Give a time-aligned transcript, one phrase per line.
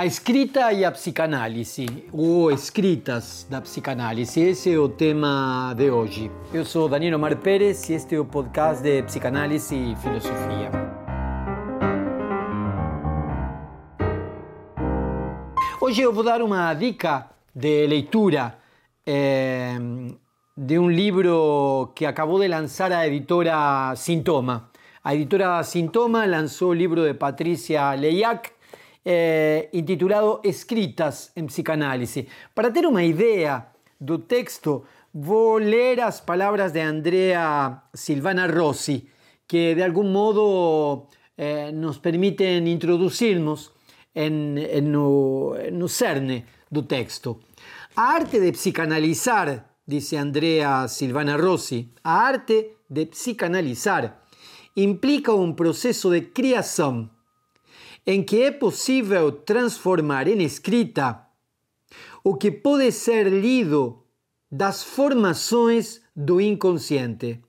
[0.00, 6.30] A escrita e a psicanálise, ou escritas da psicanálise, esse é o tema de hoje.
[6.54, 10.70] Eu sou Daniel Omar Pérez e este é o podcast de Psicanálise e Filosofia.
[15.82, 18.54] Hoje eu vou dar uma dica de leitura
[19.06, 19.76] eh,
[20.56, 24.70] de um livro que acabou de lançar a editora Sintoma.
[25.04, 28.59] A editora Sintoma lançou o livro de Patrícia Leiac,
[29.04, 32.26] eh, intitulado Escritas en Psicanálisis.
[32.54, 39.08] Para ter uma ideia do texto, vou ler as palavras de Andrea Silvana Rossi,
[39.46, 43.72] que de algum modo eh, nos permitem introduzirnos
[44.14, 47.40] en, en no, cerne do texto.
[47.96, 54.22] A arte de psicanalizar, dice Andrea Silvana Rossi, a arte de psicanalizar
[54.76, 57.10] implica um processo de criação
[58.06, 61.26] em que é possível transformar em escrita
[62.22, 64.02] o que pode ser lido
[64.50, 67.40] das formações do inconsciente,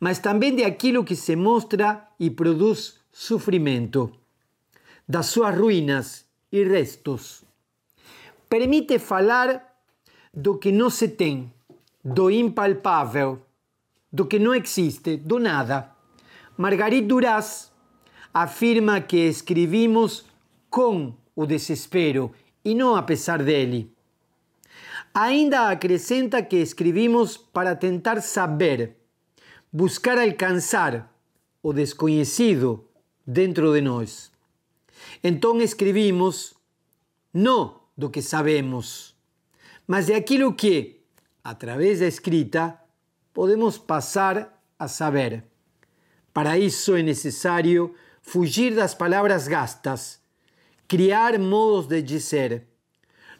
[0.00, 4.12] mas também de aquilo que se mostra e produz sofrimento,
[5.08, 7.44] das suas ruínas e restos.
[8.48, 9.72] Permite falar
[10.34, 11.52] do que não se tem,
[12.04, 13.40] do impalpável,
[14.12, 15.90] do que não existe, do nada.
[16.58, 17.71] Marguerite Duras
[18.32, 20.24] afirma que escribimos
[20.70, 22.32] con o desespero
[22.64, 23.90] e não a pesar dele.
[25.14, 28.96] Ainda acrescenta que escribimos para tentar saber,
[29.70, 31.12] buscar alcançar
[31.62, 32.88] o desconhecido
[33.26, 34.32] dentro de nós.
[35.22, 36.54] Então escribimos
[37.32, 39.14] não do que sabemos,
[39.86, 41.02] mas de aquilo que,
[41.44, 42.80] a través da escrita,
[43.32, 45.44] podemos passar a saber.
[46.32, 50.20] Para isso é necessário fugir das palavras gastas,
[50.88, 52.66] criar modos de dizer,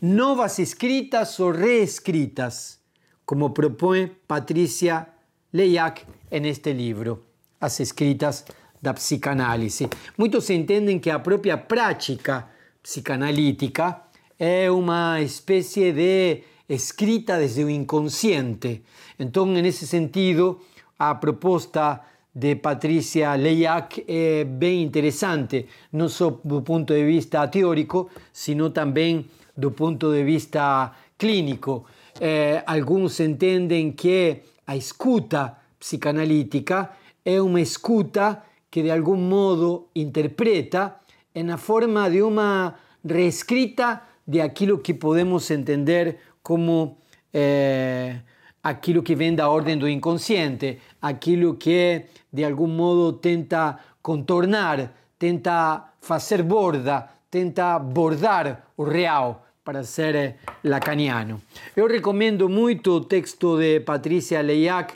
[0.00, 2.78] novas escritas ou reescritas,
[3.26, 5.06] como propõe Patrícia
[5.52, 7.24] Leiac neste livro,
[7.60, 8.44] As Escritas
[8.80, 9.88] da Psicanálise.
[10.16, 12.48] Muitos entendem que a própria prática
[12.82, 14.02] psicanalítica
[14.38, 18.84] é uma espécie de escrita desde o inconsciente.
[19.18, 20.60] Então, nesse sentido,
[20.98, 22.00] a proposta
[22.38, 29.26] de Patricia Leiac é bem interessante, não só do ponto de vista teórico, sino também
[29.56, 31.84] do ponto de vista clínico.
[32.20, 36.90] Eh, alguns entendem que a escuta psicanalítica
[37.24, 40.94] é uma escuta que de algum modo interpreta
[41.34, 46.98] na forma de uma reescrita de aquilo que podemos entender como
[47.34, 48.20] eh,
[48.62, 55.92] aquilo que vem da ordem do inconsciente, aquilo que de algum modo tenta contornar, tenta
[56.00, 61.42] fazer borda, tenta bordar o real para ser eh, lacaniano.
[61.76, 64.94] Eu recomendo muito o texto de Patrícia Leiac,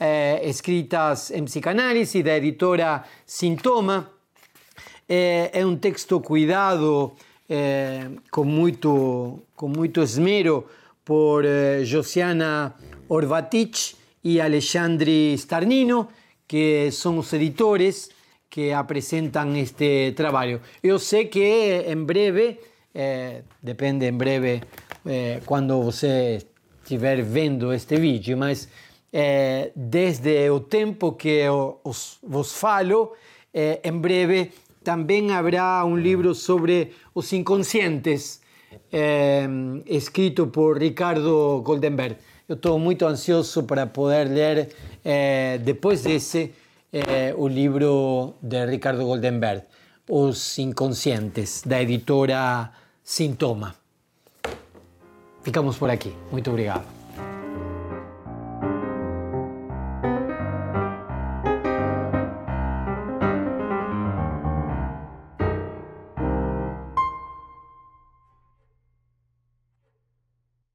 [0.00, 4.10] eh, escritas em psicanálise, da editora Sintoma.
[5.08, 7.12] Eh, é um texto cuidado
[7.48, 10.66] eh, com, muito, com muito esmero
[11.04, 12.74] por eh, Josiana
[13.08, 16.08] Orvatich y Alexandri Starnino,
[16.46, 18.10] que son los editores
[18.48, 20.60] que presentan este trabajo.
[20.82, 22.60] Yo sé que en breve,
[22.94, 24.62] eh, depende en breve
[25.04, 26.44] eh, cuando usted
[26.82, 28.68] estiver vendo este vídeo, mas
[29.10, 33.12] eh, desde o tempo que os, vos falo,
[33.52, 38.42] eh, en breve también habrá un libro sobre los inconscientes,
[38.92, 39.48] eh,
[39.86, 42.16] escrito por Ricardo Goldenberg.
[42.48, 44.68] Eu estou muito ansioso para poder ler,
[45.04, 46.52] eh, depois desse,
[46.92, 47.48] eh, o
[48.42, 49.62] de Ricardo Goldenberg,
[50.08, 52.70] Os Inconscientes, da editora
[53.02, 53.74] Sintoma.
[55.42, 56.12] Ficamos por aqui.
[56.30, 57.03] Muito obrigado.